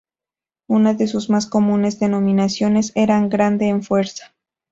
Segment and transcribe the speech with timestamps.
[0.67, 4.33] Una de sus más comunes denominaciones era "grande en fuerza".